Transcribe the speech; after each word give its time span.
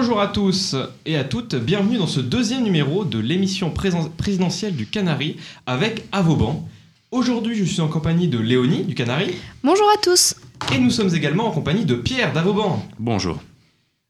Bonjour 0.00 0.20
à 0.20 0.28
tous 0.28 0.76
et 1.06 1.16
à 1.16 1.24
toutes, 1.24 1.56
bienvenue 1.56 1.98
dans 1.98 2.06
ce 2.06 2.20
deuxième 2.20 2.62
numéro 2.62 3.04
de 3.04 3.18
l'émission 3.18 3.72
présidentielle 3.72 4.76
du 4.76 4.86
Canari 4.86 5.38
avec 5.66 6.04
Avoban. 6.12 6.68
Aujourd'hui, 7.10 7.56
je 7.56 7.64
suis 7.64 7.80
en 7.80 7.88
compagnie 7.88 8.28
de 8.28 8.38
Léonie 8.38 8.84
du 8.84 8.94
Canari. 8.94 9.34
Bonjour 9.64 9.88
à 9.92 10.00
tous. 10.00 10.36
Et 10.72 10.78
nous 10.78 10.90
sommes 10.90 11.12
également 11.16 11.48
en 11.48 11.50
compagnie 11.50 11.84
de 11.84 11.96
Pierre 11.96 12.32
d'Avoban. 12.32 12.80
Bonjour. 13.00 13.42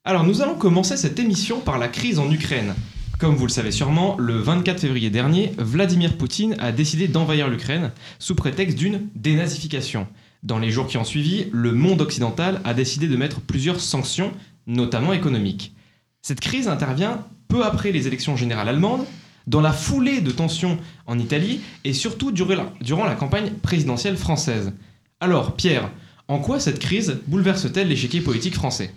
Alors, 0.04 0.25
nous 0.25 0.43
allons 0.43 0.57
commencer 0.57 0.98
cette 0.98 1.18
émission 1.18 1.61
par 1.61 1.79
la 1.79 1.89
crise 1.89 2.18
en 2.18 2.30
Ukraine. 2.30 2.75
Comme 3.18 3.36
vous 3.36 3.46
le 3.46 3.50
savez 3.50 3.73
sûrement, 3.73 4.14
le 4.18 4.36
24 4.36 4.80
février 4.80 5.09
dernier, 5.09 5.55
Vladimir 5.57 6.18
Poutine 6.18 6.55
a 6.59 6.70
décidé 6.70 7.09
d'envahir 7.09 7.48
l'Ukraine 7.48 7.93
sous 8.18 8.34
prétexte 8.34 8.76
d'une 8.76 9.09
dénazification. 9.14 10.07
Dans 10.43 10.59
les 10.59 10.70
jours 10.70 10.86
qui 10.86 10.98
ont 10.98 11.04
suivi, 11.04 11.46
le 11.50 11.73
monde 11.73 12.03
occidental 12.03 12.61
a 12.64 12.75
décidé 12.75 13.09
de 13.09 13.17
mettre 13.17 13.40
plusieurs 13.40 13.81
sanctions, 13.81 14.32
notamment 14.67 15.14
économiques. 15.14 15.73
Cette 16.22 16.40
crise 16.40 16.68
intervient 16.68 17.25
peu 17.49 17.64
après 17.64 17.93
les 17.93 18.07
élections 18.07 18.36
générales 18.36 18.68
allemandes, 18.68 19.07
dans 19.46 19.61
la 19.63 19.72
foulée 19.72 20.21
de 20.21 20.31
tensions 20.31 20.79
en 21.07 21.18
Italie 21.18 21.61
et 21.85 21.95
surtout 21.95 22.32
durant 22.32 23.04
la 23.07 23.14
campagne 23.14 23.53
présidentielle 23.63 24.18
française. 24.18 24.73
Alors, 25.21 25.57
Pierre, 25.57 25.90
en 26.29 26.39
quoi 26.39 26.61
cette 26.61 26.79
crise 26.79 27.21
bouleverse-t-elle 27.26 27.89
l'échiquier 27.89 28.21
politique 28.21 28.54
français? 28.54 28.93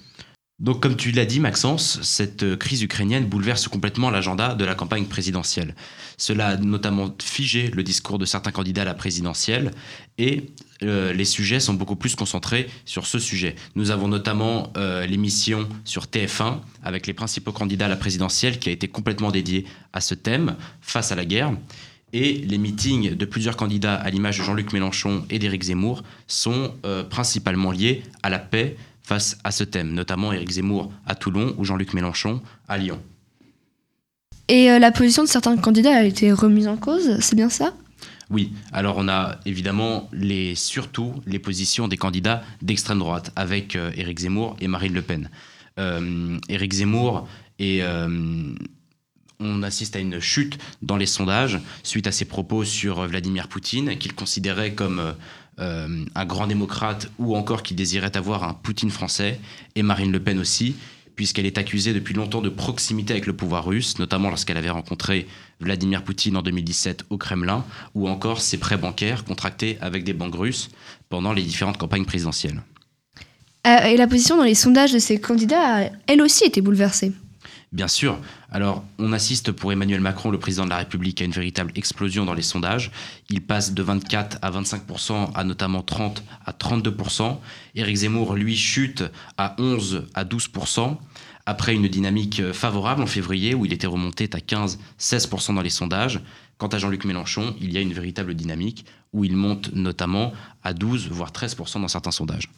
Donc, 0.62 0.80
comme 0.80 0.96
tu 0.96 1.10
l'as 1.10 1.26
dit, 1.26 1.40
Maxence, 1.40 2.00
cette 2.04 2.56
crise 2.56 2.84
ukrainienne 2.84 3.26
bouleverse 3.26 3.68
complètement 3.68 4.12
l'agenda 4.12 4.54
de 4.54 4.64
la 4.64 4.76
campagne 4.76 5.06
présidentielle. 5.06 5.74
Cela 6.18 6.50
a 6.50 6.58
notamment 6.58 7.16
figé 7.20 7.72
le 7.72 7.82
discours 7.82 8.20
de 8.20 8.26
certains 8.26 8.52
candidats 8.52 8.84
à 8.84 8.86
la 8.86 8.94
présidentielle 8.94 9.72
et 10.20 10.52
euh, 10.84 11.14
les 11.14 11.26
sujets 11.26 11.60
sont 11.60 11.74
beaucoup 11.74 11.96
plus 11.96 12.16
concentrés 12.16 12.68
sur 12.86 13.08
ce 13.08 13.18
sujet. 13.18 13.56
Nous 13.74 13.90
avons 13.90 14.08
notamment 14.08 14.72
euh, 14.78 15.08
l'émission 15.08 15.68
sur 15.84 16.06
TF1 16.06 16.60
avec 16.84 17.08
les 17.08 17.14
principaux 17.14 17.52
candidats 17.52 17.88
à 17.88 17.90
la 17.90 17.96
présidentielle 17.96 18.60
qui 18.60 18.70
a 18.70 18.72
été 18.72 18.88
complètement 18.88 19.32
dédiée 19.32 19.66
à 19.94 20.02
ce 20.02 20.14
thème 20.14 20.58
face 20.80 21.12
à 21.12 21.16
la 21.16 21.26
guerre. 21.26 21.54
Et 22.14 22.34
les 22.34 22.58
meetings 22.58 23.16
de 23.16 23.26
plusieurs 23.26 23.56
candidats 23.56 23.96
à 23.96 24.10
l'image 24.10 24.38
de 24.38 24.44
Jean-Luc 24.44 24.74
Mélenchon 24.74 25.26
et 25.30 25.40
d'Éric 25.40 25.64
Zemmour 25.64 26.04
sont 26.28 26.76
euh, 26.86 27.04
principalement 27.04 27.72
liés 27.72 28.04
à 28.22 28.30
la 28.30 28.38
paix, 28.38 28.76
face 29.04 29.38
à 29.44 29.52
ce 29.52 29.64
thème, 29.64 29.94
notamment 29.94 30.32
Éric 30.32 30.52
Zemmour 30.52 30.92
à 31.06 31.16
Toulon 31.16 31.54
ou 31.58 31.66
Jean-Luc 31.66 31.94
Mélenchon 31.94 32.42
à 32.68 32.78
Lyon. 32.78 33.00
Et 34.48 34.70
euh, 34.72 34.80
la 34.80 34.92
position 34.92 35.24
de 35.24 35.30
certains 35.30 35.56
candidats 35.58 35.96
a 35.96 36.04
été 36.04 36.32
remise 36.32 36.68
en 36.68 36.78
cause, 36.78 37.20
c'est 37.20 37.36
bien 37.36 37.50
ça? 37.50 37.74
Oui, 38.30 38.54
alors 38.72 38.96
on 38.98 39.08
a 39.08 39.38
évidemment 39.46 40.10
les, 40.14 40.56
surtout 40.56 41.14
les 41.26 41.40
positions 41.40 41.88
des 41.88 41.98
candidats 41.98 42.44
d'extrême 42.62 43.00
droite 43.00 43.32
avec 43.36 43.76
euh, 43.76 43.92
Éric 43.96 44.20
Zemmour 44.20 44.56
et 44.62 44.68
Marine 44.68 44.94
Le 44.94 45.02
Pen. 45.02 45.30
Euh, 45.80 46.38
Éric 46.50 46.74
Zemmour 46.74 47.28
et 47.60 47.82
on 49.42 49.64
assiste 49.64 49.96
à 49.96 50.00
une 50.00 50.20
chute 50.20 50.58
dans 50.82 50.98
les 50.98 51.06
sondages 51.06 51.60
suite 51.84 52.08
à 52.08 52.12
ses 52.12 52.26
propos 52.26 52.64
sur 52.64 53.02
Vladimir 53.08 53.48
Poutine, 53.48 53.98
qu'il 53.98 54.14
considérait 54.14 54.74
comme 54.74 55.14
euh, 55.60 56.06
un 56.16 56.26
grand 56.26 56.48
démocrate 56.48 57.12
ou 57.20 57.36
encore 57.36 57.64
qui 57.64 57.74
désirait 57.74 58.16
avoir 58.16 58.44
un 58.44 58.54
Poutine 58.54 58.90
français, 58.90 59.40
et 59.76 59.84
Marine 59.84 60.12
Le 60.12 60.20
Pen 60.20 60.40
aussi, 60.40 60.76
puisqu'elle 61.16 61.46
est 61.46 61.58
accusée 61.58 61.94
depuis 61.94 62.14
longtemps 62.14 62.42
de 62.42 62.50
proximité 62.50 63.14
avec 63.14 63.28
le 63.28 63.34
pouvoir 63.34 63.66
russe, 63.66 64.00
notamment 64.00 64.30
lorsqu'elle 64.30 64.58
avait 64.58 64.70
rencontré 64.70 65.28
Vladimir 65.60 66.04
Poutine 66.04 66.38
en 66.38 66.42
2017 66.42 67.06
au 67.10 67.18
Kremlin, 67.18 67.66
ou 67.94 68.08
encore 68.08 68.42
ses 68.42 68.58
prêts 68.58 68.78
bancaires 68.78 69.24
contractés 69.24 69.78
avec 69.82 70.04
des 70.04 70.14
banques 70.14 70.36
russes 70.36 70.70
pendant 71.10 71.34
les 71.34 71.44
différentes 71.44 71.78
campagnes 71.78 72.06
présidentielles. 72.06 72.64
Euh, 73.68 73.86
et 73.86 73.98
la 73.98 74.08
position 74.08 74.38
dans 74.38 74.44
les 74.44 74.56
sondages 74.56 74.94
de 74.94 75.00
ces 75.00 75.20
candidats 75.20 75.84
a 75.84 75.90
elle 76.08 76.22
aussi 76.22 76.46
été 76.46 76.62
bouleversée. 76.62 77.12
Bien 77.72 77.88
sûr. 77.88 78.20
Alors, 78.52 78.84
on 79.00 79.14
assiste 79.14 79.54
pour 79.54 79.72
Emmanuel 79.72 80.02
Macron, 80.02 80.30
le 80.30 80.38
président 80.38 80.66
de 80.66 80.70
la 80.70 80.78
République, 80.78 81.22
à 81.22 81.24
une 81.26 81.32
véritable 81.32 81.72
explosion 81.76 82.26
dans 82.26 82.34
les 82.34 82.42
sondages. 82.42 82.92
Il 83.30 83.42
passe 83.42 83.74
de 83.74 83.82
24 83.82 84.40
à 84.42 84.52
25% 84.52 85.32
à 85.34 85.44
notamment 85.46 85.82
30 85.82 86.22
à 86.46 86.52
32% 86.52 87.38
Éric 87.76 87.96
Zemmour, 87.96 88.36
lui, 88.36 88.58
chute 88.58 89.06
à 89.38 89.56
11 89.58 90.08
à 90.14 90.26
12 90.26 90.50
après 91.46 91.74
une 91.74 91.88
dynamique 91.88 92.52
favorable 92.52 93.04
en 93.04 93.08
février 93.08 93.56
où 93.56 93.66
il 93.66 93.72
était 93.72 93.88
remonté 93.88 94.30
à 94.34 94.38
15-16 94.38 95.56
dans 95.56 95.62
les 95.62 95.70
sondages. 95.70 96.20
Quant 96.58 96.68
à 96.68 96.78
Jean-Luc 96.78 97.06
Mélenchon, 97.06 97.56
il 97.60 97.72
y 97.72 97.78
a 97.78 97.82
une 97.82 97.94
véritable 97.94 98.36
dynamique 98.36 98.86
où 99.14 99.24
il 99.24 99.36
monte 99.36 99.74
notamment 99.74 100.34
à 100.64 100.74
12 100.74 101.10
voire 101.10 101.32
13 101.32 101.56
dans 101.76 101.88
certains 101.88 102.12
sondages. 102.12 102.50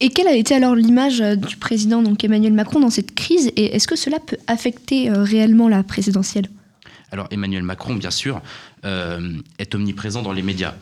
Et 0.00 0.10
quelle 0.10 0.26
a 0.26 0.34
été 0.34 0.54
alors 0.54 0.74
l'image 0.74 1.20
euh, 1.20 1.36
du 1.36 1.56
président 1.56 2.02
donc 2.02 2.24
Emmanuel 2.24 2.52
Macron 2.52 2.80
dans 2.80 2.90
cette 2.90 3.14
crise 3.14 3.52
et 3.56 3.76
est-ce 3.76 3.86
que 3.86 3.96
cela 3.96 4.18
peut 4.18 4.36
affecter 4.46 5.08
euh, 5.08 5.22
réellement 5.22 5.68
la 5.68 5.82
présidentielle? 5.82 6.48
Alors 7.12 7.28
Emmanuel 7.30 7.62
Macron, 7.62 7.94
bien 7.94 8.10
sûr, 8.10 8.42
euh, 8.84 9.38
est 9.58 9.74
omniprésent 9.74 10.22
dans 10.22 10.32
les 10.32 10.42
médias. 10.42 10.74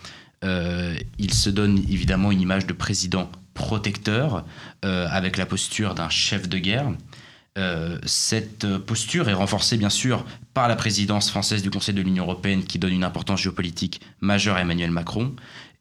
il 0.43 1.35
se 1.35 1.51
donne 1.51 1.79
évidemment 1.91 2.33
une 2.33 2.41
image 2.41 2.67
de 2.67 2.73
président 2.73 3.31
protecteur 3.55 4.45
avec 4.83 5.37
la 5.37 5.47
posture 5.47 5.95
d'un 5.95 6.09
chef 6.09 6.49
de 6.49 6.59
guerre. 6.59 6.91
cette 8.07 8.67
posture 8.79 9.29
est 9.29 9.35
renforcée 9.35 9.77
bien 9.77 9.91
sûr 9.91 10.25
par 10.53 10.67
la 10.67 10.75
présidence 10.75 11.31
française 11.31 11.63
du 11.63 11.71
Conseil 11.71 11.95
de 11.95 12.03
l'Union 12.03 12.25
européenne 12.25 12.65
qui 12.65 12.81
donne 12.81 12.95
une 12.95 13.05
importance 13.05 13.43
géopolitique 13.43 14.01
majeure 14.21 14.57
à 14.57 14.63
Emmanuel 14.63 14.91
Macron 14.91 15.33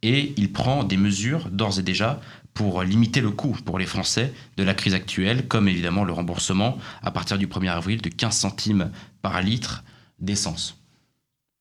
et 0.03 0.33
il 0.37 0.51
prend 0.51 0.83
des 0.83 0.97
mesures 0.97 1.49
d'ores 1.49 1.79
et 1.79 1.83
déjà 1.83 2.19
pour 2.53 2.83
limiter 2.83 3.21
le 3.21 3.31
coût 3.31 3.57
pour 3.65 3.79
les 3.79 3.85
Français 3.85 4.33
de 4.57 4.63
la 4.63 4.73
crise 4.73 4.93
actuelle, 4.93 5.47
comme 5.47 5.67
évidemment 5.67 6.03
le 6.03 6.13
remboursement 6.13 6.77
à 7.01 7.11
partir 7.11 7.37
du 7.37 7.47
1er 7.47 7.69
avril 7.69 8.01
de 8.01 8.09
15 8.09 8.35
centimes 8.35 8.91
par 9.21 9.41
litre 9.41 9.83
d'essence. 10.19 10.77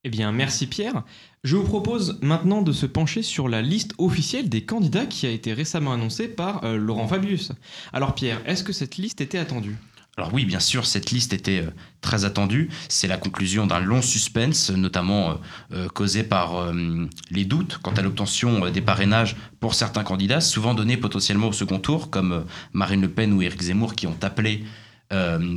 Eh 0.02 0.08
bien, 0.08 0.32
merci 0.32 0.66
Pierre. 0.66 1.02
Je 1.44 1.56
vous 1.56 1.64
propose 1.64 2.18
maintenant 2.22 2.62
de 2.62 2.72
se 2.72 2.86
pencher 2.86 3.22
sur 3.22 3.48
la 3.48 3.60
liste 3.60 3.92
officielle 3.98 4.48
des 4.48 4.64
candidats 4.64 5.04
qui 5.04 5.26
a 5.26 5.30
été 5.30 5.52
récemment 5.52 5.92
annoncée 5.92 6.28
par 6.28 6.64
euh, 6.64 6.76
Laurent 6.76 7.06
Fabius. 7.06 7.52
Alors 7.92 8.14
Pierre, 8.14 8.40
est-ce 8.46 8.64
que 8.64 8.72
cette 8.72 8.96
liste 8.96 9.20
était 9.20 9.38
attendue? 9.38 9.76
Alors 10.20 10.34
oui, 10.34 10.44
bien 10.44 10.60
sûr, 10.60 10.84
cette 10.84 11.12
liste 11.12 11.32
était 11.32 11.62
euh, 11.62 11.70
très 12.02 12.26
attendue. 12.26 12.68
C'est 12.90 13.08
la 13.08 13.16
conclusion 13.16 13.66
d'un 13.66 13.80
long 13.80 14.02
suspense, 14.02 14.70
notamment 14.70 15.30
euh, 15.30 15.34
euh, 15.72 15.88
causé 15.88 16.22
par 16.24 16.74
les 17.30 17.46
doutes 17.46 17.78
quant 17.82 17.92
à 17.92 18.02
l'obtention 18.02 18.68
des 18.68 18.82
parrainages 18.82 19.34
pour 19.60 19.74
certains 19.74 20.04
candidats, 20.04 20.42
souvent 20.42 20.74
donnés 20.74 20.98
potentiellement 20.98 21.48
au 21.48 21.52
second 21.52 21.78
tour, 21.78 22.10
comme 22.10 22.44
Marine 22.74 23.00
Le 23.00 23.08
Pen 23.08 23.32
ou 23.32 23.40
Éric 23.40 23.62
Zemmour, 23.62 23.94
qui 23.94 24.06
ont 24.06 24.16
appelé 24.20 24.64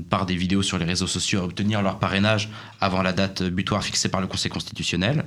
par 0.09 0.25
des 0.25 0.35
vidéos 0.35 0.63
sur 0.63 0.77
les 0.77 0.85
réseaux 0.85 1.07
sociaux 1.07 1.41
à 1.41 1.43
obtenir 1.43 1.81
leur 1.81 1.99
parrainage 1.99 2.49
avant 2.79 3.03
la 3.03 3.13
date 3.13 3.43
butoir 3.43 3.83
fixée 3.83 4.09
par 4.09 4.21
le 4.21 4.27
Conseil 4.27 4.49
constitutionnel. 4.51 5.25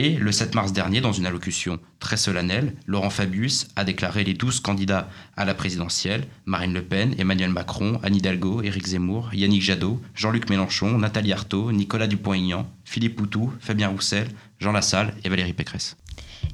Et 0.00 0.12
le 0.12 0.30
7 0.30 0.54
mars 0.54 0.72
dernier, 0.72 1.00
dans 1.00 1.10
une 1.10 1.26
allocution 1.26 1.80
très 1.98 2.16
solennelle, 2.16 2.72
Laurent 2.86 3.10
Fabius 3.10 3.66
a 3.74 3.82
déclaré 3.82 4.22
les 4.22 4.32
12 4.32 4.60
candidats 4.60 5.10
à 5.36 5.44
la 5.44 5.54
présidentielle 5.54 6.28
Marine 6.46 6.72
Le 6.72 6.82
Pen, 6.82 7.16
Emmanuel 7.18 7.50
Macron, 7.50 7.98
Anne 8.04 8.14
Hidalgo, 8.14 8.62
Éric 8.62 8.86
Zemmour, 8.86 9.34
Yannick 9.34 9.60
Jadot, 9.60 10.00
Jean-Luc 10.14 10.50
Mélenchon, 10.50 10.98
Nathalie 10.98 11.32
Arthaud, 11.32 11.72
Nicolas 11.72 12.06
Dupont-Aignan, 12.06 12.70
Philippe 12.84 13.16
Poutou, 13.16 13.52
Fabien 13.58 13.88
Roussel, 13.88 14.28
Jean 14.60 14.70
Lassalle 14.70 15.14
et 15.24 15.28
Valérie 15.28 15.52
Pécresse. 15.52 15.96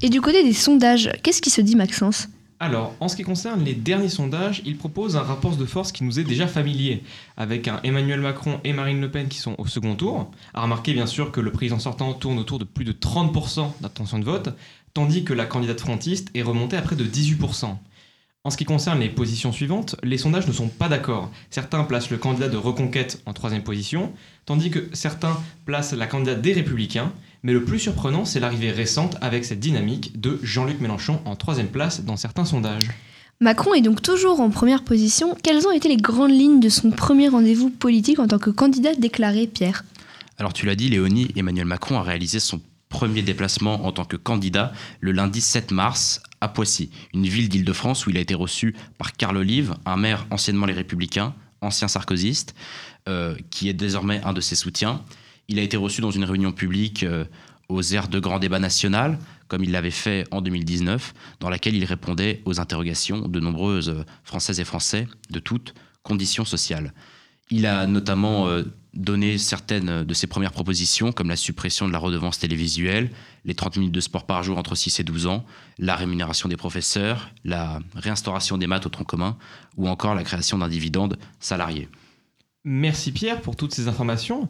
Et 0.01 0.09
du 0.09 0.23
côté 0.23 0.43
des 0.43 0.55
sondages, 0.55 1.11
qu'est-ce 1.23 1.43
qui 1.43 1.51
se 1.51 1.61
dit, 1.61 1.77
Maxence? 1.77 2.29
Alors, 2.61 2.95
en 3.01 3.09
ce 3.09 3.17
qui 3.17 3.25
concerne 3.25 3.65
les 3.65 3.75
derniers 3.75 4.09
sondages, 4.09 4.63
ils 4.65 4.77
proposent 4.77 5.17
un 5.17 5.23
rapport 5.23 5.57
de 5.57 5.65
force 5.65 5.91
qui 5.91 6.05
nous 6.05 6.21
est 6.21 6.25
déjà 6.25 6.47
familier, 6.47 7.03
avec 7.37 7.67
un 7.67 7.81
Emmanuel 7.83 8.21
Macron 8.21 8.61
et 8.63 8.73
Marine 8.73 9.01
Le 9.01 9.11
Pen 9.11 9.29
qui 9.29 9.39
sont 9.39 9.57
au 9.59 9.67
second 9.67 9.97
tour. 9.97 10.31
À 10.55 10.63
remarquer 10.63 10.93
bien 10.93 11.07
sûr 11.07 11.33
que 11.33 11.41
le 11.41 11.51
président 11.51 11.81
sortant 11.81 12.15
tourne 12.15 12.39
autour 12.39 12.59
de 12.61 12.65
plus 12.65 12.85
de 12.85 12.93
30% 12.93 13.73
d'attention 13.81 14.19
de 14.21 14.25
vote, 14.25 14.51
tandis 14.95 15.25
que 15.25 15.35
la 15.35 15.47
candidate 15.47 15.81
frontiste 15.81 16.31
est 16.35 16.43
remontée 16.43 16.77
à 16.77 16.83
près 16.83 16.97
de 16.97 17.05
18%. 17.05 17.77
En 18.45 18.51
ce 18.51 18.57
qui 18.57 18.65
concerne 18.65 19.01
les 19.01 19.09
positions 19.09 19.53
suivantes, 19.53 19.97
les 20.03 20.19
sondages 20.19 20.47
ne 20.47 20.53
sont 20.53 20.69
pas 20.69 20.89
d'accord. 20.89 21.31
Certains 21.51 21.83
placent 21.85 22.11
le 22.11 22.19
candidat 22.19 22.49
de 22.49 22.59
reconquête 22.59 23.23
en 23.27 23.33
troisième 23.33 23.63
position, 23.63 24.13
tandis 24.45 24.71
que 24.71 24.91
certains 24.93 25.37
placent 25.65 25.95
la 25.95 26.07
candidate 26.07 26.43
des 26.43 26.53
républicains, 26.53 27.11
mais 27.45 27.53
le 27.53 27.63
plus 27.63 27.79
surprenant, 27.79 28.25
c'est 28.25 28.41
l'arrivée 28.41 28.73
récente 28.73 29.17
avec 29.21 29.45
cette 29.45 29.61
dynamique 29.61 30.19
de 30.19 30.41
Jean-Luc 30.43 30.81
Mélenchon 30.81 31.21
en 31.27 31.37
troisième 31.37 31.69
place 31.69 32.03
dans 32.03 32.17
certains 32.17 32.47
sondages. 32.47 32.91
Macron 33.39 33.75
est 33.75 33.83
donc 33.83 34.01
toujours 34.01 34.41
en 34.41 34.49
première 34.49 34.83
position. 34.83 35.37
Quelles 35.43 35.67
ont 35.67 35.73
été 35.73 35.89
les 35.89 35.99
grandes 35.99 36.31
lignes 36.31 36.59
de 36.59 36.71
son 36.71 36.91
premier 36.91 37.29
rendez-vous 37.29 37.69
politique 37.69 38.19
en 38.19 38.27
tant 38.27 38.39
que 38.39 38.49
candidat 38.49 38.95
déclaré, 38.95 39.47
Pierre? 39.47 39.85
Alors 40.39 40.55
tu 40.55 40.65
l'as 40.65 40.75
dit, 40.75 40.89
Léonie, 40.89 41.33
Emmanuel 41.37 41.67
Macron 41.67 41.99
a 41.99 42.03
réalisé 42.03 42.41
son 42.41 42.63
premier 42.89 43.23
déplacement 43.23 43.85
en 43.85 43.93
tant 43.93 44.07
que 44.07 44.17
candidat 44.17 44.73
le 45.01 45.13
lundi 45.13 45.43
7 45.43 45.71
mars 45.71 46.23
à 46.41 46.49
Poissy, 46.49 46.91
une 47.13 47.27
ville 47.27 47.51
d'Île-de-France 47.51 48.07
où 48.07 48.11
il 48.11 48.17
a 48.17 48.21
été 48.21 48.35
reçu 48.35 48.75
par 48.97 49.13
Carl 49.13 49.37
Olive, 49.37 49.75
un 49.85 49.97
maire 49.97 50.27
anciennement 50.31 50.65
les 50.65 50.73
Républicains, 50.73 51.35
ancien 51.61 51.89
sarkozyste, 51.89 52.55
euh, 53.07 53.37
qui 53.51 53.69
est 53.69 53.75
désormais 53.75 54.23
un 54.25 54.33
de 54.33 54.41
ses 54.41 54.57
soutiens. 54.57 55.03
Il 55.49 55.59
a 55.59 55.63
été 55.63 55.77
reçu 55.77 56.01
dans 56.01 56.11
une 56.11 56.25
réunion 56.25 56.53
publique 56.53 57.03
euh, 57.03 57.25
aux 57.69 57.83
aires 57.83 58.09
de 58.09 58.19
grand 58.19 58.39
débat 58.39 58.59
national, 58.59 59.19
comme 59.49 59.65
il 59.65 59.73
l'avait 59.73 59.91
fait 59.91 60.25
en 60.31 60.41
2019, 60.41 61.15
dans 61.41 61.51
laquelle 61.51 61.75
il 61.75 61.85
répondait 61.85 62.43
aux 62.45 62.61
interrogations 62.61 63.29
de 63.29 63.41
nombreuses 63.41 64.05
Françaises 64.23 64.61
et 64.61 64.65
Français 64.65 65.07
de 65.31 65.39
toutes 65.39 65.75
conditions 66.03 66.45
sociales. 66.45 66.93
Il 67.51 67.67
a 67.67 67.87
notamment 67.87 68.49
euh, 68.49 68.63
donné 68.95 69.39
certaines 69.39 70.05
de 70.05 70.15
ses 70.15 70.27
premières 70.27 70.53
propositions, 70.53 71.13
comme 71.13 71.29
la 71.29 71.37
suppression 71.37 71.87
de 71.87 71.93
la 71.93 71.99
redevance 71.99 72.39
télévisuelle, 72.39 73.11
les 73.45 73.55
30 73.55 73.77
minutes 73.77 73.93
de 73.93 74.01
sport 74.01 74.25
par 74.25 74.43
jour 74.43 74.57
entre 74.57 74.75
6 74.75 75.01
et 75.01 75.05
12 75.05 75.27
ans, 75.27 75.45
la 75.79 75.97
rémunération 75.97 76.49
des 76.49 76.57
professeurs, 76.57 77.31
la 77.45 77.81
réinstauration 77.95 78.57
des 78.57 78.67
maths 78.67 78.87
au 78.87 78.89
tronc 78.89 79.05
commun, 79.05 79.37
ou 79.77 79.89
encore 79.89 80.15
la 80.15 80.23
création 80.23 80.59
d'un 80.59 80.69
dividende 80.69 81.19
salarié. 81.41 81.89
Merci 82.65 83.13
Pierre 83.13 83.43
pour 83.43 83.57
toutes 83.57 83.75
ces 83.75 83.89
informations. 83.89 84.49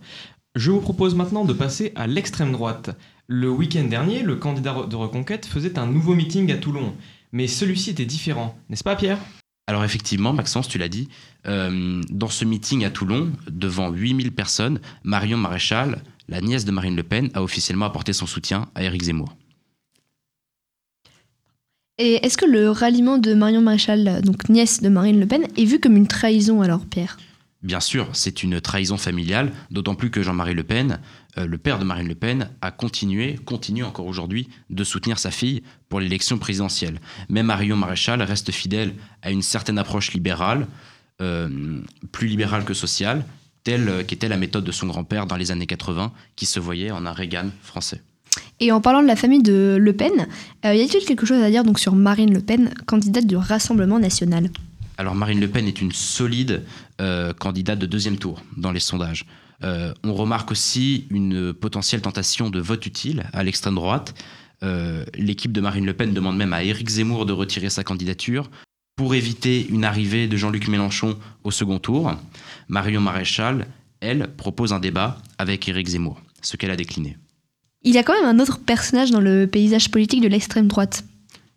Je 0.54 0.70
vous 0.70 0.80
propose 0.80 1.16
maintenant 1.16 1.44
de 1.44 1.52
passer 1.52 1.90
à 1.96 2.06
l'extrême 2.06 2.52
droite. 2.52 2.96
Le 3.26 3.50
week-end 3.50 3.82
dernier, 3.84 4.22
le 4.22 4.36
candidat 4.36 4.86
de 4.88 4.94
Reconquête 4.94 5.46
faisait 5.46 5.80
un 5.80 5.86
nouveau 5.86 6.14
meeting 6.14 6.52
à 6.52 6.56
Toulon. 6.56 6.94
Mais 7.32 7.48
celui-ci 7.48 7.90
était 7.90 8.04
différent, 8.04 8.56
n'est-ce 8.68 8.84
pas 8.84 8.94
Pierre? 8.94 9.18
Alors 9.66 9.82
effectivement, 9.82 10.32
Maxence, 10.32 10.68
tu 10.68 10.78
l'as 10.78 10.88
dit, 10.88 11.08
euh, 11.48 12.00
dans 12.08 12.28
ce 12.28 12.44
meeting 12.44 12.84
à 12.84 12.90
Toulon, 12.90 13.32
devant 13.50 13.90
8000 13.90 14.30
personnes, 14.30 14.78
Marion 15.02 15.38
Maréchal, 15.38 16.04
la 16.28 16.40
nièce 16.40 16.64
de 16.64 16.70
Marine 16.70 16.94
Le 16.94 17.02
Pen, 17.02 17.30
a 17.34 17.42
officiellement 17.42 17.86
apporté 17.86 18.12
son 18.12 18.26
soutien 18.26 18.68
à 18.76 18.84
Éric 18.84 19.02
Zemmour. 19.02 19.34
Et 21.98 22.24
est-ce 22.24 22.36
que 22.36 22.46
le 22.46 22.70
ralliement 22.70 23.18
de 23.18 23.34
Marion 23.34 23.60
Maréchal, 23.60 24.22
donc 24.22 24.48
nièce 24.48 24.82
de 24.82 24.88
Marine 24.88 25.18
Le 25.18 25.26
Pen, 25.26 25.48
est 25.56 25.64
vu 25.64 25.80
comme 25.80 25.96
une 25.96 26.06
trahison 26.06 26.62
alors, 26.62 26.86
Pierre? 26.86 27.18
Bien 27.64 27.80
sûr, 27.80 28.08
c'est 28.12 28.42
une 28.42 28.60
trahison 28.60 28.98
familiale, 28.98 29.50
d'autant 29.70 29.94
plus 29.94 30.10
que 30.10 30.22
Jean-Marie 30.22 30.52
Le 30.52 30.64
Pen, 30.64 31.00
euh, 31.38 31.46
le 31.46 31.56
père 31.56 31.78
de 31.78 31.84
Marine 31.84 32.06
Le 32.06 32.14
Pen, 32.14 32.50
a 32.60 32.70
continué, 32.70 33.36
continue 33.42 33.84
encore 33.84 34.04
aujourd'hui, 34.04 34.50
de 34.68 34.84
soutenir 34.84 35.18
sa 35.18 35.30
fille 35.30 35.62
pour 35.88 35.98
l'élection 35.98 36.36
présidentielle. 36.36 37.00
Même 37.30 37.46
Marion 37.46 37.76
Maréchal 37.76 38.20
reste 38.20 38.52
fidèle 38.52 38.92
à 39.22 39.30
une 39.30 39.40
certaine 39.40 39.78
approche 39.78 40.12
libérale, 40.12 40.66
euh, 41.22 41.80
plus 42.12 42.28
libérale 42.28 42.66
que 42.66 42.74
sociale, 42.74 43.24
telle 43.62 43.88
euh, 43.88 44.02
qu'était 44.02 44.28
la 44.28 44.36
méthode 44.36 44.64
de 44.64 44.72
son 44.72 44.86
grand-père 44.86 45.24
dans 45.24 45.36
les 45.36 45.50
années 45.50 45.66
80, 45.66 46.12
qui 46.36 46.44
se 46.44 46.60
voyait 46.60 46.90
en 46.90 47.06
un 47.06 47.12
Reagan 47.12 47.48
français. 47.62 48.02
Et 48.60 48.72
en 48.72 48.82
parlant 48.82 49.00
de 49.00 49.06
la 49.06 49.16
famille 49.16 49.42
de 49.42 49.78
Le 49.80 49.92
Pen, 49.94 50.28
y 50.64 50.66
a-t-il 50.66 51.06
quelque 51.06 51.24
chose 51.24 51.42
à 51.42 51.48
dire 51.48 51.64
donc 51.64 51.78
sur 51.78 51.94
Marine 51.94 52.32
Le 52.32 52.40
Pen, 52.40 52.74
candidate 52.84 53.26
du 53.26 53.36
Rassemblement 53.36 53.98
national? 53.98 54.50
Alors 54.96 55.14
Marine 55.14 55.40
Le 55.40 55.48
Pen 55.48 55.66
est 55.66 55.80
une 55.80 55.92
solide 55.92 56.64
euh, 57.00 57.32
candidate 57.32 57.78
de 57.78 57.86
deuxième 57.86 58.18
tour 58.18 58.42
dans 58.56 58.72
les 58.72 58.80
sondages. 58.80 59.26
Euh, 59.62 59.92
on 60.04 60.14
remarque 60.14 60.50
aussi 60.50 61.06
une 61.10 61.52
potentielle 61.52 62.02
tentation 62.02 62.50
de 62.50 62.60
vote 62.60 62.84
utile 62.86 63.24
à 63.32 63.42
l'extrême 63.42 63.74
droite. 63.74 64.14
Euh, 64.62 65.04
l'équipe 65.14 65.52
de 65.52 65.60
Marine 65.60 65.86
Le 65.86 65.94
Pen 65.94 66.12
demande 66.12 66.36
même 66.36 66.52
à 66.52 66.62
Éric 66.62 66.88
Zemmour 66.88 67.26
de 67.26 67.32
retirer 67.32 67.70
sa 67.70 67.84
candidature 67.84 68.50
pour 68.96 69.14
éviter 69.14 69.66
une 69.68 69.84
arrivée 69.84 70.28
de 70.28 70.36
Jean-Luc 70.36 70.68
Mélenchon 70.68 71.18
au 71.42 71.50
second 71.50 71.78
tour. 71.78 72.12
Marion 72.68 73.00
Maréchal, 73.00 73.66
elle, 74.00 74.28
propose 74.36 74.72
un 74.72 74.80
débat 74.80 75.18
avec 75.38 75.68
Éric 75.68 75.88
Zemmour, 75.88 76.20
ce 76.42 76.56
qu'elle 76.56 76.70
a 76.70 76.76
décliné. 76.76 77.16
Il 77.82 77.92
y 77.92 77.98
a 77.98 78.02
quand 78.02 78.14
même 78.14 78.24
un 78.24 78.40
autre 78.40 78.60
personnage 78.60 79.10
dans 79.10 79.20
le 79.20 79.46
paysage 79.46 79.90
politique 79.90 80.22
de 80.22 80.28
l'extrême 80.28 80.68
droite. 80.68 81.04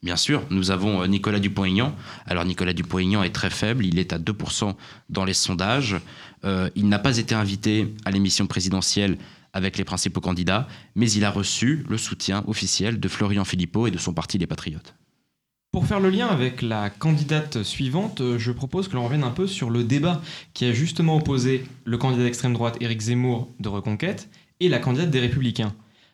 Bien 0.03 0.15
sûr, 0.15 0.43
nous 0.51 0.71
avons 0.71 1.01
euh, 1.01 1.07
Nicolas 1.07 1.39
Dupont-Aignan. 1.39 1.95
Alors 2.27 2.45
Nicolas 2.45 2.73
Dupont-Aignan 2.73 3.23
est 3.23 3.33
très 3.33 3.49
faible, 3.49 3.85
il 3.85 3.97
est 3.97 4.13
à 4.13 4.19
2% 4.19 4.75
dans 5.09 5.25
les 5.25 5.33
sondages. 5.33 5.97
Euh, 6.45 6.69
il 6.75 6.87
n'a 6.87 6.99
pas 6.99 7.17
été 7.17 7.33
invité 7.33 7.93
à 8.05 8.11
l'émission 8.11 8.45
présidentielle 8.45 9.17
avec 9.53 9.77
les 9.77 9.83
principaux 9.83 10.21
candidats, 10.21 10.67
mais 10.95 11.09
il 11.11 11.25
a 11.25 11.31
reçu 11.31 11.83
le 11.89 11.97
soutien 11.97 12.43
officiel 12.47 12.99
de 12.99 13.07
Florian 13.07 13.43
Philippot 13.43 13.87
et 13.87 13.91
de 13.91 13.97
son 13.97 14.13
parti 14.13 14.37
Les 14.37 14.45
Patriotes. 14.45 14.93
Pour 15.71 15.87
faire 15.87 15.99
le 15.99 16.09
lien 16.09 16.27
avec 16.27 16.61
la 16.61 16.89
candidate 16.89 17.63
suivante, 17.63 18.21
euh, 18.21 18.37
je 18.37 18.51
propose 18.51 18.87
que 18.87 18.95
l'on 18.95 19.03
revienne 19.03 19.23
un 19.23 19.31
peu 19.31 19.47
sur 19.47 19.69
le 19.69 19.83
débat 19.83 20.21
qui 20.53 20.65
a 20.65 20.73
justement 20.73 21.17
opposé 21.17 21.65
le 21.85 21.97
candidat 21.97 22.23
d'extrême 22.23 22.53
droite 22.53 22.77
Éric 22.81 23.01
Zemmour 23.01 23.49
de 23.59 23.67
Reconquête 23.67 24.29
et 24.59 24.69
la 24.69 24.79
candidate 24.79 25.09
des 25.09 25.19
Républicains. 25.19 25.73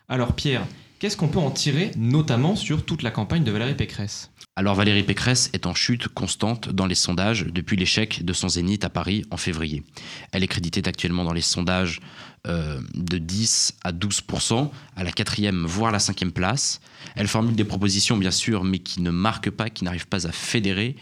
Alors 0.10 0.34
Pierre, 0.34 0.66
Qu'est-ce 1.04 1.18
qu'on 1.18 1.28
peut 1.28 1.38
en 1.38 1.52
tirer, 1.52 1.92
notamment 1.98 2.56
sur 2.56 2.86
toute 2.86 3.04
la 3.04 3.12
campagne 3.12 3.44
de 3.44 3.52
Valérie 3.52 3.76
Pécresse? 3.76 4.32
Alors 4.56 4.76
Valérie 4.76 5.04
Pécresse 5.04 5.50
est 5.52 5.66
en 5.66 5.74
chute 5.74 6.08
constante 6.08 6.70
dans 6.70 6.86
les 6.86 6.96
sondages 6.96 7.46
depuis 7.46 7.76
l'échec 7.76 8.24
de 8.24 8.32
son 8.32 8.48
zénith 8.48 8.86
à 8.86 8.90
Paris 8.90 9.26
en 9.30 9.36
février. 9.36 9.84
Elle 10.32 10.46
est 10.46 10.48
créditée 10.48 10.82
actuellement 10.88 11.26
dans 11.26 11.34
les 11.34 11.42
sondages 11.42 12.00
euh, 12.48 12.80
de 12.94 13.18
10 13.18 13.80
à 13.84 13.92
12% 13.92 14.70
à 14.96 15.04
la 15.04 15.12
quatrième 15.12 15.66
voire 15.66 15.92
la 15.92 16.00
cinquième 16.00 16.32
place. 16.32 16.80
Elle 17.18 17.28
formule 17.28 17.58
des 17.58 17.66
propositions 17.66 18.16
bien 18.16 18.32
sûr, 18.32 18.64
mais 18.64 18.80
qui 18.80 19.02
ne 19.02 19.12
marquent 19.12 19.52
pas, 19.52 19.70
qui 19.70 19.84
n'arrivent 19.84 20.08
pas 20.08 20.26
à 20.26 20.32
fédérer. 20.32 20.96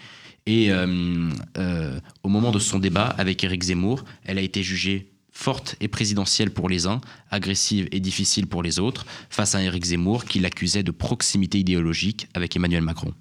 Et 0.48 0.72
euh, 0.72 1.30
euh, 1.60 2.00
au 2.24 2.30
moment 2.30 2.50
de 2.50 2.58
son 2.58 2.80
débat 2.80 3.06
avec 3.06 3.44
Éric 3.44 3.66
Zemmour, 3.66 4.04
elle 4.26 4.40
a 4.40 4.42
été 4.42 4.64
jugée 4.64 5.11
forte 5.32 5.76
et 5.80 5.88
présidentielle 5.88 6.52
pour 6.52 6.70
les 6.70 6.88
uns, 6.88 7.02
agressive 7.30 7.88
et 7.92 8.00
difficile 8.00 8.48
pour 8.48 8.64
les 8.64 8.80
autres, 8.80 9.06
face 9.30 9.56
à 9.56 9.64
Éric 9.64 9.86
Zemmour 9.86 10.26
qui 10.26 10.40
l'accusait 10.40 10.84
de 10.84 10.92
proximité 10.92 11.60
idéologique 11.60 12.28
avec 12.34 12.56
Emmanuel 12.56 12.84
Macron. 12.84 13.14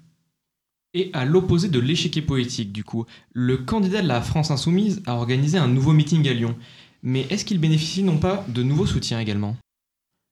Et 0.93 1.09
à 1.13 1.23
l'opposé 1.23 1.69
de 1.69 1.79
l'échiquier 1.79 2.21
poétique, 2.21 2.73
du 2.73 2.83
coup, 2.83 3.05
le 3.31 3.57
candidat 3.57 4.01
de 4.01 4.07
la 4.07 4.21
France 4.21 4.51
insoumise 4.51 5.01
a 5.05 5.15
organisé 5.15 5.57
un 5.57 5.69
nouveau 5.69 5.93
meeting 5.93 6.27
à 6.27 6.33
Lyon. 6.33 6.57
Mais 7.01 7.25
est-ce 7.29 7.45
qu'il 7.45 7.59
bénéficie 7.59 8.03
non 8.03 8.17
pas 8.17 8.45
de 8.49 8.61
nouveaux 8.61 8.85
soutiens 8.85 9.19
également? 9.19 9.55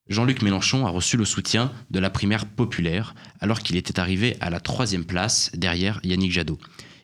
Jean-Luc 0.09 0.41
Mélenchon 0.41 0.85
a 0.85 0.89
reçu 0.89 1.17
le 1.17 1.25
soutien 1.25 1.71
de 1.91 1.99
la 1.99 2.09
primaire 2.09 2.45
populaire 2.45 3.15
alors 3.39 3.59
qu'il 3.59 3.77
était 3.77 3.99
arrivé 3.99 4.35
à 4.41 4.49
la 4.49 4.59
troisième 4.59 5.05
place 5.05 5.51
derrière 5.53 5.99
Yannick 6.03 6.31
Jadot. 6.31 6.57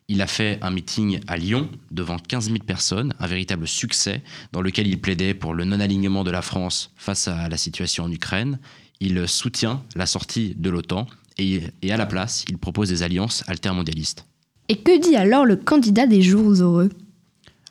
Il 0.08 0.22
a 0.22 0.28
fait 0.28 0.60
un 0.62 0.70
meeting 0.70 1.20
à 1.26 1.36
Lyon 1.36 1.68
devant 1.90 2.20
15 2.20 2.52
000 2.52 2.60
personnes, 2.60 3.16
un 3.20 3.26
véritable 3.26 3.68
succès 3.68 4.22
dans 4.52 4.62
lequel 4.62 4.86
il 4.86 5.02
plaidait 5.02 5.34
pour 5.34 5.56
le 5.56 5.66
non-alignement 5.66 6.24
de 6.24 6.30
la 6.30 6.44
France 6.44 6.92
face 6.96 7.28
à 7.28 7.50
la 7.50 7.58
situation 7.58 8.04
en 8.04 8.12
Ukraine. 8.12 8.60
Il 9.00 9.28
soutient 9.28 9.82
la 9.96 10.06
sortie 10.06 10.54
de 10.56 10.70
l'OTAN 10.70 11.08
et, 11.40 11.64
à 11.90 11.98
la 11.98 12.06
place, 12.06 12.46
il 12.48 12.60
propose 12.60 12.90
des 12.90 13.02
alliances 13.02 13.44
altermondialistes. 13.48 14.28
Et 14.70 14.78
que 14.78 15.02
dit 15.02 15.16
alors 15.16 15.44
le 15.44 15.56
candidat 15.56 16.06
des 16.06 16.22
jours 16.22 16.52
heureux? 16.52 16.92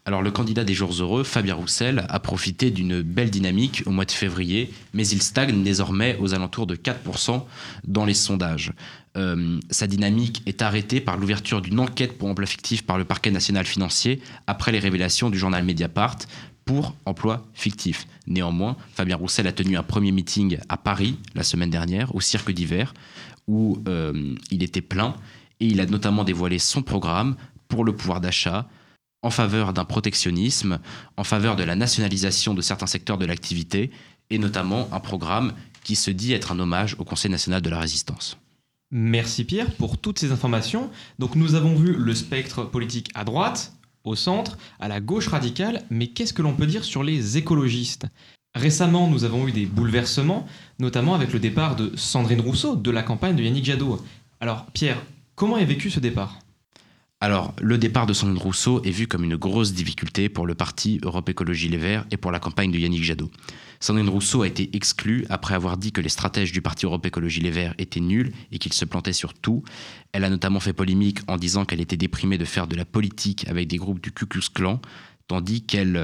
Alors 0.04 0.20
le 0.20 0.32
candidat 0.32 0.64
des 0.64 0.74
jours 0.74 0.92
heureux, 1.00 1.22
Fabien 1.22 1.54
Roussel, 1.54 2.04
a 2.08 2.18
profité 2.18 2.70
d'une 2.70 3.00
belle 3.00 3.30
dynamique 3.30 3.84
au 3.86 3.90
mois 3.90 4.04
de 4.04 4.10
février, 4.10 4.70
mais 4.92 5.06
il 5.06 5.22
stagne 5.22 5.62
désormais 5.62 6.18
aux 6.18 6.34
alentours 6.34 6.66
de 6.66 6.74
4% 6.74 7.42
dans 7.86 8.04
les 8.04 8.12
sondages. 8.12 8.72
Euh, 9.16 9.60
sa 9.70 9.86
dynamique 9.86 10.42
est 10.46 10.60
arrêtée 10.60 11.00
par 11.00 11.16
l'ouverture 11.16 11.60
d'une 11.60 11.78
enquête 11.78 12.18
pour 12.18 12.28
emploi 12.28 12.46
fictif 12.46 12.82
par 12.82 12.98
le 12.98 13.04
parquet 13.04 13.30
national 13.30 13.64
financier 13.64 14.20
après 14.46 14.72
les 14.72 14.80
révélations 14.80 15.30
du 15.30 15.38
journal 15.38 15.64
Mediapart 15.64 16.18
pour 16.64 16.96
emploi 17.04 17.46
fictif. 17.52 18.06
Néanmoins, 18.26 18.76
Fabien 18.94 19.16
Roussel 19.16 19.46
a 19.46 19.52
tenu 19.52 19.76
un 19.76 19.82
premier 19.82 20.12
meeting 20.12 20.58
à 20.68 20.76
Paris 20.76 21.18
la 21.34 21.44
semaine 21.44 21.70
dernière, 21.70 22.14
au 22.14 22.20
Cirque 22.20 22.50
d'hiver, 22.50 22.94
où 23.46 23.78
euh, 23.86 24.34
il 24.50 24.62
était 24.62 24.80
plein 24.80 25.14
et 25.60 25.66
il 25.66 25.80
a 25.80 25.86
notamment 25.86 26.24
dévoilé 26.24 26.58
son 26.58 26.82
programme 26.82 27.36
pour 27.68 27.84
le 27.84 27.94
pouvoir 27.94 28.20
d'achat, 28.20 28.68
en 29.22 29.30
faveur 29.30 29.72
d'un 29.72 29.84
protectionnisme, 29.84 30.80
en 31.16 31.24
faveur 31.24 31.56
de 31.56 31.62
la 31.62 31.76
nationalisation 31.76 32.52
de 32.52 32.60
certains 32.60 32.86
secteurs 32.86 33.18
de 33.18 33.26
l'activité, 33.26 33.90
et 34.30 34.38
notamment 34.38 34.88
un 34.92 35.00
programme 35.00 35.52
qui 35.82 35.96
se 35.96 36.10
dit 36.10 36.32
être 36.32 36.52
un 36.52 36.58
hommage 36.58 36.96
au 36.98 37.04
Conseil 37.04 37.30
national 37.30 37.62
de 37.62 37.70
la 37.70 37.78
résistance. 37.78 38.38
Merci 38.90 39.44
Pierre 39.44 39.72
pour 39.72 39.98
toutes 39.98 40.18
ces 40.18 40.32
informations. 40.32 40.90
Donc 41.18 41.36
nous 41.36 41.54
avons 41.54 41.74
vu 41.74 41.94
le 41.94 42.14
spectre 42.14 42.64
politique 42.64 43.10
à 43.14 43.24
droite, 43.24 43.72
au 44.04 44.14
centre, 44.14 44.58
à 44.78 44.88
la 44.88 45.00
gauche 45.00 45.28
radicale, 45.28 45.82
mais 45.90 46.08
qu'est-ce 46.08 46.32
que 46.32 46.42
l'on 46.42 46.54
peut 46.54 46.66
dire 46.66 46.84
sur 46.84 47.02
les 47.02 47.38
écologistes? 47.38 48.06
Récemment, 48.54 49.08
nous 49.08 49.24
avons 49.24 49.48
eu 49.48 49.52
des 49.52 49.66
bouleversements, 49.66 50.46
notamment 50.78 51.14
avec 51.14 51.32
le 51.32 51.40
départ 51.40 51.74
de 51.74 51.90
Sandrine 51.96 52.40
Rousseau 52.40 52.76
de 52.76 52.90
la 52.90 53.02
campagne 53.02 53.34
de 53.34 53.42
Yannick 53.42 53.64
Jadot. 53.64 54.00
Alors 54.40 54.66
Pierre, 54.66 55.02
comment 55.34 55.58
est 55.58 55.64
vécu 55.64 55.90
ce 55.90 55.98
départ? 55.98 56.38
Alors, 57.20 57.54
le 57.62 57.78
départ 57.78 58.04
de 58.04 58.12
Sandrine 58.12 58.36
Rousseau 58.36 58.82
est 58.82 58.90
vu 58.90 59.06
comme 59.06 59.24
une 59.24 59.36
grosse 59.36 59.72
difficulté 59.72 60.28
pour 60.28 60.46
le 60.46 60.54
parti 60.54 61.00
Europe 61.02 61.26
Écologie 61.30 61.70
Les 61.70 61.78
Verts 61.78 62.04
et 62.10 62.18
pour 62.18 62.30
la 62.30 62.38
campagne 62.38 62.70
de 62.70 62.78
Yannick 62.78 63.02
Jadot. 63.02 63.30
Sandrine 63.80 64.10
Rousseau 64.10 64.42
a 64.42 64.46
été 64.46 64.68
exclue 64.76 65.24
après 65.30 65.54
avoir 65.54 65.78
dit 65.78 65.90
que 65.90 66.02
les 66.02 66.10
stratèges 66.10 66.52
du 66.52 66.60
parti 66.60 66.84
Europe 66.84 67.06
Écologie 67.06 67.40
Les 67.40 67.50
Verts 67.50 67.74
étaient 67.78 68.00
nuls 68.00 68.32
et 68.52 68.58
qu'ils 68.58 68.74
se 68.74 68.84
plantaient 68.84 69.14
sur 69.14 69.32
tout. 69.32 69.62
Elle 70.12 70.24
a 70.24 70.28
notamment 70.28 70.60
fait 70.60 70.74
polémique 70.74 71.20
en 71.26 71.38
disant 71.38 71.64
qu'elle 71.64 71.80
était 71.80 71.96
déprimée 71.96 72.36
de 72.36 72.44
faire 72.44 72.66
de 72.66 72.76
la 72.76 72.84
politique 72.84 73.48
avec 73.48 73.68
des 73.68 73.78
groupes 73.78 74.02
du 74.02 74.12
Ku 74.12 74.26
Klux 74.26 74.50
Klan, 74.52 74.82
tandis 75.26 75.62
qu'elle 75.62 75.96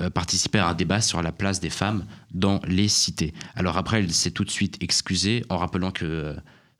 euh, 0.00 0.08
participait 0.08 0.60
à 0.60 0.68
un 0.68 0.74
débat 0.74 1.02
sur 1.02 1.20
la 1.20 1.32
place 1.32 1.60
des 1.60 1.68
femmes 1.68 2.06
dans 2.32 2.60
les 2.66 2.88
cités. 2.88 3.34
Alors 3.54 3.76
après, 3.76 3.98
elle 3.98 4.12
s'est 4.12 4.30
tout 4.30 4.44
de 4.44 4.50
suite 4.50 4.78
excusée 4.82 5.44
en 5.50 5.58
rappelant 5.58 5.90
que... 5.90 6.06
Euh, 6.06 6.34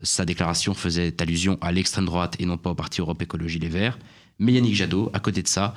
sa 0.04 0.24
déclaration 0.24 0.74
faisait 0.74 1.20
allusion 1.20 1.58
à 1.60 1.72
l'extrême 1.72 2.04
droite 2.04 2.36
et 2.38 2.46
non 2.46 2.56
pas 2.56 2.70
au 2.70 2.74
parti 2.74 3.00
Europe 3.00 3.20
Écologie 3.22 3.58
Les 3.58 3.68
Verts. 3.68 3.98
Mais 4.38 4.52
Yannick 4.52 4.74
Jadot, 4.74 5.10
à 5.12 5.20
côté 5.20 5.42
de 5.42 5.48
ça, 5.48 5.74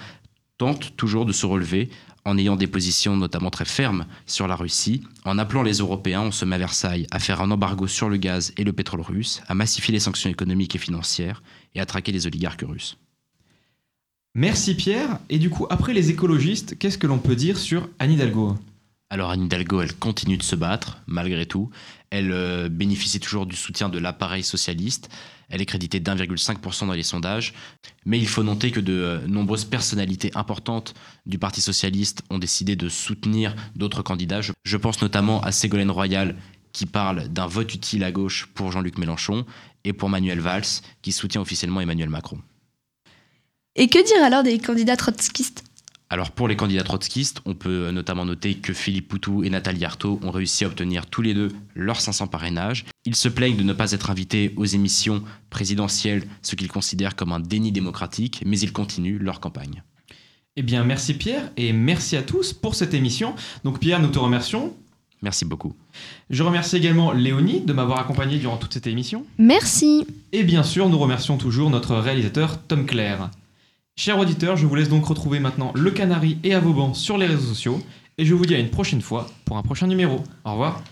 tente 0.58 0.96
toujours 0.98 1.26
de 1.26 1.34
se 1.34 1.46
relever 1.46 1.90
en 2.28 2.38
ayant 2.38 2.58
des 2.58 2.68
positions 2.68 3.16
notamment 3.16 3.50
très 3.50 3.64
fermes 3.66 4.06
sur 4.26 4.50
la 4.50 4.56
Russie, 4.58 5.02
en 5.24 5.38
appelant 5.38 5.64
les 5.64 5.78
Européens, 5.78 6.24
on 6.24 6.32
se 6.32 6.44
met 6.44 6.58
à 6.58 6.60
Versailles, 6.60 7.08
à 7.10 7.20
faire 7.20 7.42
un 7.42 7.52
embargo 7.52 7.88
sur 7.88 8.10
le 8.10 8.18
gaz 8.18 8.54
et 8.58 8.66
le 8.66 8.74
pétrole 8.74 9.00
russe, 9.00 9.42
à 9.48 9.56
massifier 9.56 9.94
les 9.94 10.02
sanctions 10.02 10.30
économiques 10.30 10.76
et 10.76 10.80
financières 10.80 11.42
et 11.74 11.80
à 11.80 11.86
traquer 11.86 12.12
les 12.12 12.28
oligarques 12.28 12.66
russes. 12.68 12.98
Merci 14.36 14.76
Pierre. 14.76 15.20
Et 15.30 15.40
du 15.40 15.50
coup, 15.50 15.68
après 15.70 15.94
les 15.94 16.10
écologistes, 16.10 16.78
qu'est-ce 16.78 16.98
que 16.98 17.08
l'on 17.08 17.18
peut 17.18 17.36
dire 17.36 17.58
sur 17.58 17.88
Anne 17.98 18.12
Hidalgo? 18.12 18.58
Alors 19.10 19.32
Anne 19.32 19.46
Hidalgo, 19.46 19.82
elle 19.82 19.96
continue 19.96 20.38
de 20.38 20.44
se 20.44 20.56
battre, 20.56 21.02
malgré 21.08 21.46
tout. 21.46 21.70
Elle 22.10 22.32
euh, 22.32 22.68
bénéficie 22.70 23.20
toujours 23.20 23.46
du 23.46 23.56
soutien 23.56 23.88
de 23.88 24.00
l'appareil 24.00 24.44
socialiste. 24.44 25.10
Elle 25.50 25.62
est 25.62 25.66
créditée 25.66 26.02
d'1,5% 26.02 26.88
dans 26.88 26.94
les 26.94 27.04
sondages. 27.04 27.54
Mais 28.06 28.20
il 28.20 28.28
faut 28.28 28.44
noter 28.44 28.72
que 28.72 28.82
de 28.82 28.94
euh, 28.94 29.28
nombreuses 29.28 29.64
personnalités 29.64 30.32
importantes 30.36 30.94
du 31.26 31.38
Parti 31.40 31.62
socialiste 31.62 32.22
ont 32.30 32.38
décidé 32.38 32.76
de 32.76 32.90
soutenir 32.90 33.56
d'autres 33.76 34.02
candidats. 34.02 34.42
Je, 34.42 34.52
je 34.64 34.78
pense 34.78 35.02
notamment 35.02 35.42
à 35.42 35.54
Ségolène 35.54 35.92
Royal, 35.92 36.36
qui 36.74 36.86
parle 36.86 37.30
d'un 37.30 37.48
vote 37.48 37.74
utile 37.74 38.04
à 38.04 38.12
gauche 38.12 38.48
pour 38.54 38.72
Jean-Luc 38.74 38.98
Mélenchon, 38.98 39.46
et 39.86 39.94
pour 39.94 40.10
Manuel 40.10 40.42
Valls, 40.42 40.66
qui 41.02 41.14
soutient 41.14 41.42
officiellement 41.42 41.80
Emmanuel 41.80 42.10
Macron. 42.10 42.40
Et 43.76 43.88
que 43.88 44.06
dire 44.06 44.24
alors 44.24 44.44
des 44.44 44.60
candidats 44.60 44.98
trotskistes? 44.98 45.64
Alors 46.10 46.32
pour 46.32 46.48
les 46.48 46.56
candidats 46.56 46.84
trotskistes, 46.84 47.42
on 47.46 47.54
peut 47.54 47.92
notamment 47.92 48.24
noter 48.24 48.56
que 48.56 48.72
Philippe 48.72 49.10
Poutou 49.10 49.44
et 49.44 49.50
Nathalie 49.50 49.84
Arthaud 49.84 50.20
ont 50.24 50.32
réussi 50.32 50.64
à 50.64 50.68
obtenir 50.68 51.06
tous 51.06 51.22
les 51.22 51.34
deux 51.34 51.50
leurs 51.76 52.00
500 52.00 52.28
parrainages. 52.28 52.86
Ils 53.06 53.16
se 53.16 53.28
plaignent 53.28 53.58
de 53.58 53.64
ne 53.64 53.74
pas 53.74 53.92
être 53.92 54.10
invités 54.10 54.54
aux 54.56 54.66
émissions 54.66 55.22
présidentielles, 55.50 56.24
ce 56.42 56.56
qu'ils 56.56 56.70
considèrent 56.70 57.16
comme 57.16 57.34
un 57.34 57.42
déni 57.42 57.74
démocratique, 57.74 58.42
mais 58.46 58.58
ils 58.58 58.72
continuent 58.72 59.20
leur 59.20 59.42
campagne. 59.42 59.84
Eh 60.56 60.64
bien, 60.64 60.84
merci 60.86 61.14
Pierre 61.14 61.52
et 61.58 61.74
merci 61.74 62.16
à 62.16 62.24
tous 62.24 62.54
pour 62.54 62.74
cette 62.74 62.94
émission. 62.94 63.36
Donc 63.66 63.80
Pierre, 63.80 64.00
nous 64.00 64.08
te 64.08 64.18
remercions. 64.18 64.74
Merci 65.22 65.46
beaucoup. 65.46 65.76
Je 66.30 66.42
remercie 66.44 66.78
également 66.78 67.12
Léonie 67.12 67.62
de 67.62 67.74
m'avoir 67.74 68.00
accompagné 68.00 68.38
durant 68.38 68.58
toute 68.58 68.74
cette 68.74 68.88
émission. 68.88 69.26
Merci. 69.38 70.06
Et 70.32 70.44
bien 70.44 70.64
sûr, 70.64 70.90
nous 70.90 71.00
remercions 71.00 71.38
toujours 71.38 71.70
notre 71.70 71.96
réalisateur 71.96 72.62
Tom 72.64 72.86
Claire. 72.86 73.30
Chers 74.00 74.20
auditeurs, 74.20 74.58
je 74.58 74.68
vous 74.68 74.76
laisse 74.76 74.90
donc 74.90 75.08
retrouver 75.08 75.40
maintenant 75.40 75.72
Le 75.74 75.90
Canari 75.90 76.38
et 76.44 76.56
bancs 76.56 76.96
sur 76.96 77.18
les 77.18 77.26
réseaux 77.26 77.48
sociaux. 77.48 77.82
Et 78.20 78.26
je 78.26 78.36
vous 78.36 78.46
dis 78.46 78.54
à 78.54 78.60
une 78.60 78.70
prochaine 78.70 79.02
fois 79.02 79.26
pour 79.44 79.58
un 79.58 79.64
prochain 79.64 79.88
numéro. 79.88 80.22
Au 80.46 80.52
revoir. 80.52 80.84